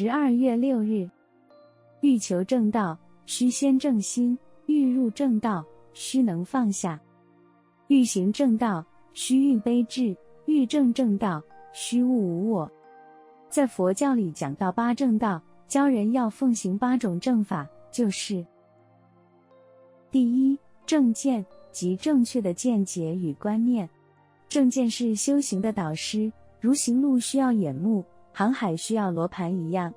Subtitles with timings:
[0.00, 1.10] 十二月六日，
[2.02, 6.96] 欲求正道，须先正心；欲入正道，须能放下；
[7.88, 10.16] 欲行正道，须运悲智；
[10.46, 11.42] 欲正正道，
[11.72, 12.70] 须悟无我。
[13.50, 18.46] 在佛教里讲到八正道，教人要奉行八种正法，就是：
[20.12, 20.56] 第一，
[20.86, 23.90] 正见，即正确的见解与观念。
[24.48, 28.04] 正见是修行的导师，如行路需要眼目。
[28.38, 29.92] 航海需要罗盘一样，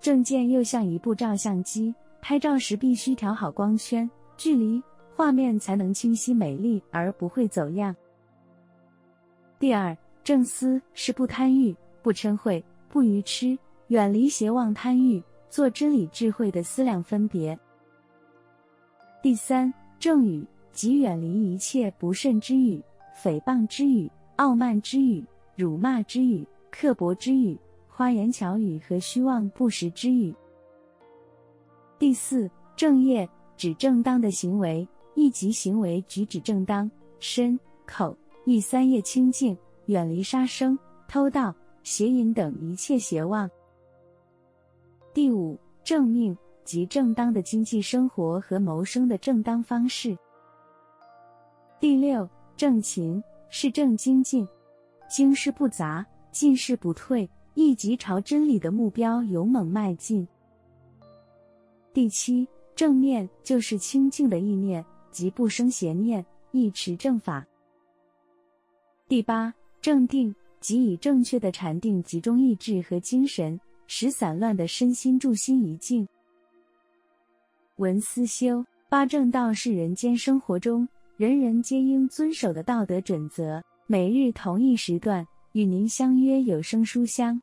[0.00, 4.82] 证件又像一部照相机，拍照时必须调好光圈、距离，
[5.14, 7.94] 画面才能清晰美丽而不会走样。
[9.60, 13.56] 第二，正思是不贪欲、不嗔恚、不愚痴，
[13.86, 17.56] 远离邪妄贪欲，做真理智慧的思量分别。
[19.22, 22.82] 第三，正语即远离一切不慎之语、
[23.22, 27.56] 诽谤之语、傲慢之语、辱骂之语、刻薄之语。
[27.96, 30.34] 花言巧语和虚妄不实之语。
[31.98, 43.50] 第四，正业指正当的行为，意即行为举止正当，身口意三业清净，远离杀生、偷盗、邪淫等一切邪妄。
[45.14, 50.14] 第五，正命即正当的经济生活和谋生的正当方式。
[51.80, 54.46] 第六，正勤是正精进，
[55.08, 57.26] 经世不杂，进士不退。
[57.56, 60.28] 意即朝真理的目标勇猛迈进。
[61.94, 67.46] 第七，正念就是清净的意念，即不生邪念，意持正法。
[69.08, 76.06] 第八，正定即以正确的禅定集中意志和精神，使散乱的身心住心一静。
[77.76, 83.62] 文思修八正道是人间生活中人人皆应遵守的道德准则。
[83.86, 87.40] 每日同一时段与您相约有声书香。